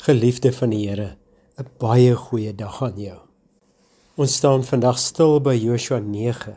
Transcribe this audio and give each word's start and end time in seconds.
Geliefde 0.00 0.48
van 0.56 0.70
die 0.72 0.86
Here, 0.88 1.18
'n 1.60 1.66
baie 1.78 2.14
goeie 2.16 2.54
dag 2.56 2.82
aan 2.82 2.96
jou. 2.96 3.18
Ons 4.16 4.36
staan 4.36 4.62
vandag 4.64 4.98
stil 4.98 5.40
by 5.44 5.52
Joshua 5.52 5.98
9. 6.00 6.54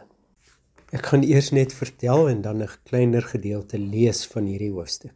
Ek 0.95 1.09
gaan 1.09 1.25
eers 1.27 1.49
net 1.51 1.73
vertel 1.75 2.29
en 2.29 2.41
dan 2.41 2.61
'n 2.63 2.69
kleiner 2.87 3.21
gedeelte 3.21 3.77
lees 3.77 4.23
van 4.31 4.45
hierdie 4.45 4.71
hoofstuk. 4.71 5.11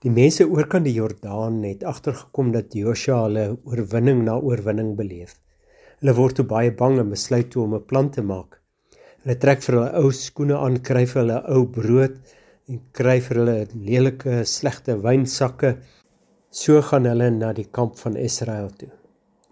Die 0.00 0.10
mense 0.10 0.44
oorkant 0.44 0.84
die 0.84 0.92
Jordaan 0.92 1.62
het 1.62 1.84
agtergekom 1.84 2.52
dat 2.52 2.74
Joshua 2.74 3.22
hulle 3.22 3.56
oorwinning 3.64 4.20
na 4.24 4.36
oorwinning 4.36 4.94
beleef. 4.96 5.40
Hulle 6.00 6.14
word 6.14 6.34
toe 6.34 6.44
baie 6.44 6.70
bang 6.70 6.98
en 6.98 7.08
besluit 7.08 7.50
toe 7.50 7.62
om 7.62 7.74
'n 7.74 7.86
plan 7.86 8.10
te 8.10 8.22
maak. 8.22 8.60
Hulle 9.22 9.38
trek 9.38 9.62
vir 9.62 9.74
hulle 9.74 10.04
ou 10.04 10.12
skoene 10.12 10.56
aan, 10.56 10.82
kry 10.82 11.06
vir 11.06 11.22
hulle 11.22 11.48
ou 11.48 11.64
brood 11.64 12.20
en 12.68 12.80
kry 12.92 13.20
vir 13.20 13.36
hulle 13.36 13.66
lelike, 13.74 14.44
slegte 14.44 15.00
wynsakke 15.00 15.78
So 16.50 16.80
gaan 16.82 17.04
hulle 17.06 17.28
na 17.30 17.52
die 17.54 17.68
kamp 17.70 17.94
van 18.02 18.16
Israel 18.18 18.72
toe. 18.74 18.88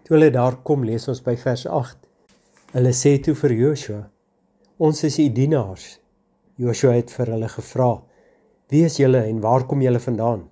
Toe 0.03 0.17
hulle 0.17 0.33
daar 0.35 0.57
kom, 0.67 0.81
lees 0.83 1.05
ons 1.07 1.21
by 1.23 1.37
vers 1.39 1.61
8. 1.63 1.95
Hulle 2.73 2.91
sê 2.91 3.13
toe 3.23 3.35
vir 3.39 3.53
Joshua: 3.55 4.01
"Ons 4.77 5.05
is 5.07 5.15
u 5.23 5.29
dienaars." 5.29 5.85
Joshua 6.59 6.97
het 6.97 7.13
vir 7.15 7.31
hulle 7.31 7.47
gevra: 7.47 8.03
"Wie 8.67 8.83
is 8.83 8.99
julle 8.99 9.23
en 9.29 9.39
waar 9.39 9.63
kom 9.63 9.81
julle 9.81 9.99
vandaan?" 9.99 10.43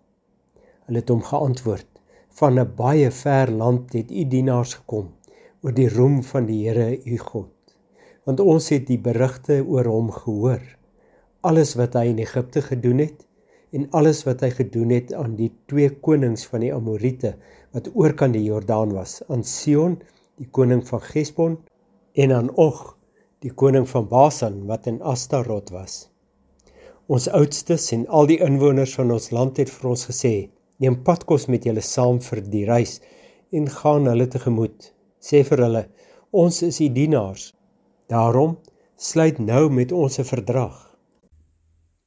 Hulle 0.87 1.03
het 1.03 1.09
hom 1.09 1.21
geantwoord: 1.21 1.87
"Van 2.39 2.59
'n 2.59 2.75
baie 2.75 3.11
ver 3.11 3.51
land 3.51 3.93
het 3.93 4.11
u 4.11 4.23
dienaars 4.23 4.73
gekom 4.79 5.11
oor 5.63 5.73
die 5.73 5.89
roem 5.89 6.23
van 6.23 6.45
die 6.45 6.63
Here 6.69 6.95
u 7.05 7.17
God. 7.17 7.51
Want 8.23 8.39
ons 8.39 8.69
het 8.69 8.87
die 8.87 8.99
berigte 8.99 9.65
oor 9.67 9.85
hom 9.85 10.11
gehoor, 10.11 10.63
alles 11.41 11.75
wat 11.75 11.93
hy 11.93 12.05
in 12.05 12.19
Egipte 12.19 12.61
gedoen 12.61 12.99
het 12.99 13.26
en 13.75 13.87
alles 13.91 14.23
wat 14.27 14.41
hy 14.45 14.49
gedoen 14.55 14.91
het 14.95 15.13
aan 15.13 15.35
die 15.35 15.49
twee 15.67 15.89
konings 16.03 16.45
van 16.47 16.63
die 16.63 16.73
Amorite 16.73 17.33
wat 17.75 17.89
oorkant 17.93 18.37
die 18.37 18.45
Jordaan 18.45 18.93
was, 18.95 19.19
aan 19.27 19.43
Sion, 19.43 19.97
die 20.39 20.47
koning 20.51 20.83
van 20.87 21.01
Gesbon, 21.03 21.57
en 22.15 22.31
aan 22.33 22.51
Og, 22.55 22.95
die 23.43 23.51
koning 23.51 23.85
van 23.89 24.07
Basan 24.09 24.63
wat 24.69 24.87
in 24.87 25.01
Astarot 25.01 25.69
was. 25.75 26.07
Ons 27.07 27.27
oudstes 27.29 27.91
en 27.95 28.07
al 28.07 28.27
die 28.31 28.39
inwoners 28.43 28.95
van 28.97 29.11
ons 29.15 29.29
land 29.31 29.59
het 29.61 29.69
vir 29.71 29.89
ons 29.91 30.07
gesê: 30.09 30.49
"Neem 30.79 31.03
padkos 31.03 31.47
met 31.47 31.65
julle 31.65 31.81
saam 31.81 32.19
vir 32.19 32.41
die 32.41 32.65
reis 32.65 32.99
en 33.51 33.69
gaan 33.69 34.07
hulle 34.07 34.27
tegemoet. 34.27 34.93
Sê 35.21 35.43
vir 35.43 35.63
hulle: 35.63 35.83
Ons 36.31 36.61
is 36.61 36.79
u 36.79 36.83
die 36.87 36.93
dienaars. 36.93 37.53
Daarom 38.09 38.57
sluit 38.95 39.39
nou 39.39 39.69
met 39.69 39.91
ons 39.91 40.19
'n 40.19 40.23
verdrag. 40.23 40.75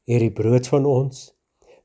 Hierdie 0.07 0.33
brood 0.33 0.67
van 0.67 0.87
ons 0.87 1.33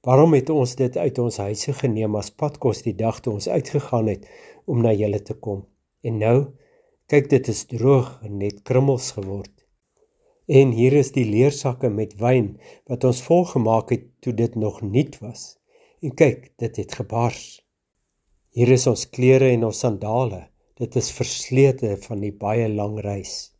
Waarom 0.05 0.35
het 0.37 0.51
ons 0.53 0.75
dit 0.77 0.97
uit 1.01 1.19
ons 1.19 1.37
huise 1.41 1.73
geneem 1.73 2.15
as 2.19 2.27
padkos 2.29 2.83
die 2.85 2.93
dag 2.93 3.23
toe 3.25 3.31
ons 3.39 3.47
uitgegaan 3.49 4.11
het 4.11 4.27
om 4.69 4.83
na 4.85 4.91
julle 4.93 5.17
te 5.25 5.33
kom? 5.33 5.63
En 6.05 6.19
nou, 6.21 6.35
kyk 7.09 7.31
dit 7.31 7.49
is 7.49 7.63
droog 7.71 8.11
en 8.27 8.35
net 8.37 8.59
krummels 8.69 9.07
geword. 9.15 9.53
En 10.45 10.75
hier 10.77 10.93
is 10.99 11.09
die 11.15 11.25
leersakke 11.25 11.89
met 11.89 12.13
wyn 12.21 12.51
wat 12.85 13.07
ons 13.09 13.23
vol 13.25 13.47
gemaak 13.49 13.95
het 13.95 14.05
toe 14.21 14.35
dit 14.43 14.59
nog 14.61 14.83
nuut 14.85 15.17
was. 15.23 15.55
En 16.05 16.13
kyk, 16.13 16.51
dit 16.61 16.77
het 16.83 16.99
gebars. 17.01 17.41
Hier 18.53 18.75
is 18.77 18.85
ons 18.85 19.07
klere 19.09 19.49
en 19.55 19.65
ons 19.71 19.81
sandale. 19.87 20.43
Dit 20.77 20.93
is 21.01 21.09
verslete 21.17 21.95
van 22.05 22.21
die 22.21 22.33
baie 22.45 22.69
lang 22.69 23.01
reis. 23.01 23.57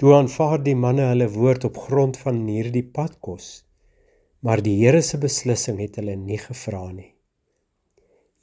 Toe 0.00 0.16
aanvaar 0.16 0.64
die 0.64 0.76
manne 0.76 1.12
hulle 1.12 1.28
woord 1.36 1.68
op 1.68 1.84
grond 1.90 2.16
van 2.24 2.40
hierdie 2.48 2.86
padkos 2.88 3.65
maar 4.40 4.62
die 4.62 4.76
Here 4.84 5.02
se 5.02 5.18
beslissing 5.18 5.78
het 5.80 5.96
hulle 5.96 6.16
nie 6.16 6.38
gevra 6.38 6.84
nie. 6.92 7.12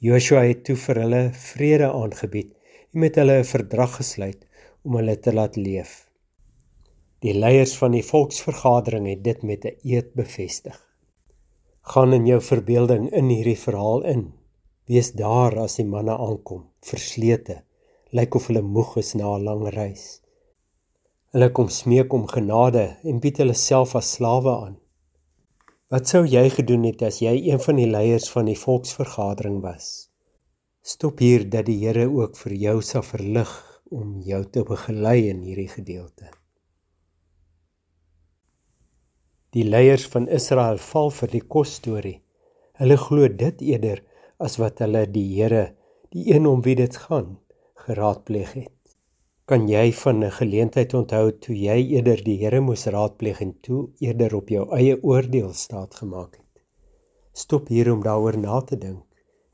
Joshua 0.04 0.42
het 0.44 0.64
toe 0.66 0.76
vir 0.76 1.00
hulle 1.00 1.22
vrede 1.32 1.88
aangebied 1.88 2.50
en 2.92 3.00
met 3.04 3.16
hulle 3.16 3.38
'n 3.40 3.50
verdrag 3.50 3.96
gesluit 4.00 4.46
om 4.84 4.96
hulle 4.96 5.16
te 5.16 5.32
laat 5.32 5.56
leef. 5.56 5.92
Die 7.24 7.32
leiers 7.32 7.76
van 7.80 7.94
die 7.96 8.04
volksvergadering 8.04 9.06
het 9.08 9.22
dit 9.24 9.42
met 9.42 9.64
'n 9.64 9.76
eed 9.82 10.14
bevestig. 10.14 10.76
Gaan 11.82 12.12
in 12.12 12.26
jou 12.26 12.40
verbeelding 12.40 13.10
in 13.10 13.28
hierdie 13.28 13.58
verhaal 13.58 14.02
in. 14.02 14.32
Wees 14.86 15.12
daar 15.12 15.58
as 15.58 15.76
die 15.76 15.86
manne 15.86 16.18
aankom, 16.18 16.64
verslete, 16.80 17.62
lyk 18.10 18.34
of 18.34 18.46
hulle 18.46 18.62
moeg 18.62 18.96
is 18.96 19.14
na 19.14 19.36
'n 19.36 19.44
lang 19.44 19.68
reis. 19.68 20.20
Hulle 21.32 21.50
kom 21.50 21.68
smeek 21.68 22.12
om 22.12 22.26
genade 22.26 22.96
en 23.02 23.20
bied 23.20 23.36
hulle 23.38 23.54
self 23.54 23.94
as 23.94 24.12
slawe 24.12 24.52
aan. 24.66 24.76
Wat 25.94 26.08
sou 26.10 26.24
jy 26.26 26.48
gedoen 26.50 26.88
het 26.88 27.04
as 27.06 27.20
jy 27.22 27.32
een 27.46 27.60
van 27.62 27.76
die 27.78 27.86
leiers 27.86 28.24
van 28.32 28.48
die 28.50 28.56
volksvergadering 28.58 29.60
was? 29.62 30.08
Stop 30.82 31.20
hier 31.22 31.44
dat 31.46 31.68
die 31.68 31.76
Here 31.84 32.08
ook 32.10 32.34
vir 32.40 32.54
jou 32.58 32.72
sal 32.82 33.04
verlig 33.06 33.52
om 33.94 34.16
jou 34.26 34.40
te 34.56 34.64
begelei 34.66 35.28
in 35.28 35.44
hierdie 35.46 35.68
gedeelte. 35.70 36.32
Die 39.54 39.62
leiers 39.68 40.08
van 40.10 40.26
Israel 40.26 40.82
val 40.82 41.14
vir 41.14 41.34
die 41.36 41.44
kos 41.56 41.76
storie. 41.78 42.16
Hulle 42.82 42.98
glo 42.98 43.30
dit 43.30 43.62
eerder 43.62 44.02
as 44.42 44.58
wat 44.58 44.82
hulle 44.82 45.06
die 45.06 45.28
Here, 45.36 45.76
die 46.10 46.26
een 46.34 46.50
om 46.50 46.66
wie 46.66 46.74
dit 46.80 47.02
gaan, 47.06 47.36
geraadpleeg 47.86 48.56
het. 48.64 48.73
Kan 49.50 49.66
jy 49.68 49.90
van 49.92 50.24
'n 50.24 50.30
geleentheid 50.34 50.94
onthou 50.96 51.26
toe 51.46 51.54
jy 51.54 51.74
eerder 51.94 52.20
die 52.24 52.36
Here 52.42 52.60
moes 52.60 52.86
raadpleeg 52.86 53.40
en 53.44 53.50
toe 53.60 53.80
eerder 54.00 54.34
op 54.36 54.48
jou 54.48 54.62
eie 54.76 54.94
oordeel 55.02 55.52
staat 55.52 55.94
gemaak 55.94 56.38
het? 56.38 56.62
Stop 57.32 57.68
hier 57.68 57.92
om 57.92 58.00
daaroor 58.02 58.38
na 58.38 58.60
te 58.60 58.78
dink 58.78 59.04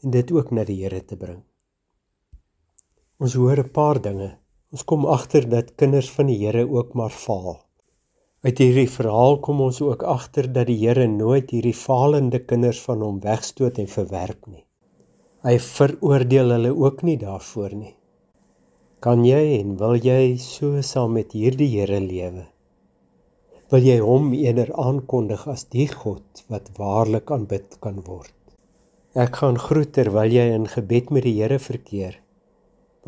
en 0.05 0.11
dit 0.11 0.33
ook 0.33 0.51
na 0.51 0.65
die 0.65 0.79
Here 0.85 1.05
te 1.05 1.17
bring. 1.17 1.43
Ons 3.19 3.35
hoor 3.35 3.65
'n 3.65 3.71
paar 3.71 4.01
dinge. 4.01 4.31
Ons 4.71 4.85
kom 4.85 5.07
agter 5.07 5.49
dat 5.49 5.75
kinders 5.75 6.11
van 6.11 6.27
die 6.27 6.39
Here 6.39 6.71
ook 6.71 6.95
maar 6.95 7.11
faal. 7.27 7.59
Uit 8.43 8.59
hierdie 8.59 8.91
verhaal 8.91 9.41
kom 9.41 9.61
ons 9.61 9.81
ook 9.81 10.03
agter 10.03 10.53
dat 10.53 10.67
die 10.67 10.87
Here 10.87 11.07
nooit 11.09 11.51
hierdie 11.51 11.75
faalende 11.75 12.39
kinders 12.39 12.81
van 12.81 13.03
hom 13.03 13.21
wegstoot 13.21 13.79
en 13.79 13.89
verwerp 13.89 14.47
nie. 14.47 14.67
Hy 15.43 15.59
veroordeel 15.59 16.51
hulle 16.51 16.77
ook 16.77 17.03
nie 17.03 17.17
daarvoor 17.17 17.75
nie. 17.75 17.95
Kan 19.01 19.23
jy 19.25 19.55
en 19.57 19.79
wil 19.81 19.95
jy 19.97 20.35
so 20.37 20.83
saam 20.85 21.15
met 21.17 21.31
hierdie 21.33 21.71
Here 21.73 22.03
lewe? 22.05 22.43
Wil 23.73 23.87
jy 23.87 23.95
hom 24.05 24.27
eerder 24.37 24.69
aankondig 24.77 25.47
as 25.49 25.65
die 25.73 25.87
God 25.89 26.43
wat 26.53 26.69
waarlik 26.77 27.33
aanbid 27.33 27.79
kan 27.81 28.03
word? 28.05 28.35
Ek 29.17 29.41
gaan 29.41 29.57
groet 29.57 29.95
terwyl 29.97 30.29
jy 30.37 30.45
in 30.53 30.69
gebed 30.69 31.09
met 31.17 31.25
die 31.25 31.33
Here 31.39 31.57
verkeer. 31.57 32.19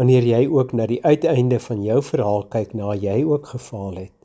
Wanneer 0.00 0.24
jy 0.30 0.40
ook 0.48 0.72
na 0.72 0.88
die 0.88 1.02
uiteinde 1.04 1.60
van 1.60 1.84
jou 1.84 2.00
verhaal 2.08 2.48
kyk 2.56 2.72
na 2.72 2.96
jy 2.96 3.18
ook 3.28 3.52
gefaal 3.52 4.00
het. 4.06 4.16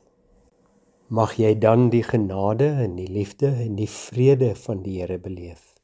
Mag 1.12 1.36
jy 1.36 1.52
dan 1.60 1.90
die 1.92 2.06
genade 2.08 2.78
en 2.86 2.96
die 2.96 3.12
liefde 3.12 3.52
en 3.68 3.76
die 3.76 3.92
vrede 3.92 4.56
van 4.56 4.88
die 4.88 5.02
Here 5.02 5.20
beleef. 5.20 5.76